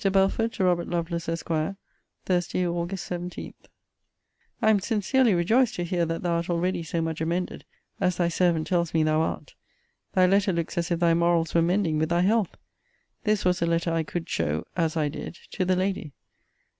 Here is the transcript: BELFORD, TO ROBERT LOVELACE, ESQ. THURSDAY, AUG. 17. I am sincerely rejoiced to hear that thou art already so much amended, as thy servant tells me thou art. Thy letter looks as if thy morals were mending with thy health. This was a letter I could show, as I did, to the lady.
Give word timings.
BELFORD, 0.11 0.51
TO 0.51 0.63
ROBERT 0.63 0.87
LOVELACE, 0.87 1.29
ESQ. 1.29 1.75
THURSDAY, 2.25 2.65
AUG. 2.65 2.97
17. 2.97 3.53
I 4.59 4.69
am 4.71 4.79
sincerely 4.79 5.35
rejoiced 5.35 5.75
to 5.75 5.83
hear 5.83 6.07
that 6.07 6.23
thou 6.23 6.37
art 6.37 6.49
already 6.49 6.81
so 6.81 7.03
much 7.03 7.21
amended, 7.21 7.65
as 7.99 8.17
thy 8.17 8.27
servant 8.27 8.65
tells 8.65 8.95
me 8.95 9.03
thou 9.03 9.21
art. 9.21 9.53
Thy 10.13 10.25
letter 10.25 10.53
looks 10.53 10.75
as 10.75 10.89
if 10.89 10.99
thy 11.01 11.13
morals 11.13 11.53
were 11.53 11.61
mending 11.61 11.99
with 11.99 12.09
thy 12.09 12.21
health. 12.21 12.57
This 13.25 13.45
was 13.45 13.61
a 13.61 13.67
letter 13.67 13.91
I 13.93 14.01
could 14.01 14.27
show, 14.27 14.65
as 14.75 14.97
I 14.97 15.07
did, 15.07 15.35
to 15.51 15.65
the 15.65 15.75
lady. 15.75 16.13